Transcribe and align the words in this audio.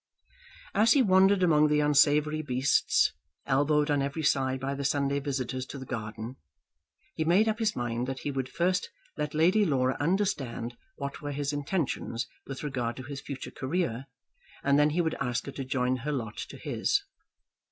As 0.73 0.93
he 0.93 1.03
wandered 1.03 1.43
among 1.43 1.67
the 1.67 1.79
unsavoury 1.79 2.41
beasts, 2.41 3.13
elbowed 3.45 3.91
on 3.91 4.01
every 4.01 4.23
side 4.23 4.59
by 4.59 4.73
the 4.73 4.83
Sunday 4.83 5.19
visitors 5.19 5.63
to 5.67 5.77
the 5.77 5.85
garden, 5.85 6.37
he 7.13 7.23
made 7.23 7.47
up 7.47 7.59
his 7.59 7.75
mind 7.75 8.07
that 8.07 8.21
he 8.21 8.31
would 8.31 8.49
first 8.49 8.89
let 9.15 9.35
Lady 9.35 9.63
Laura 9.63 9.95
understand 9.99 10.75
what 10.95 11.21
were 11.21 11.33
his 11.33 11.53
intentions 11.53 12.25
with 12.47 12.63
regard 12.63 12.95
to 12.97 13.03
his 13.03 13.21
future 13.21 13.51
career, 13.51 14.07
and 14.63 14.79
then 14.79 14.89
he 14.89 15.01
would 15.01 15.13
ask 15.21 15.45
her 15.45 15.51
to 15.51 15.63
join 15.63 15.97
her 15.97 16.11
lot 16.11 16.35
to 16.35 16.57
his. 16.57 17.03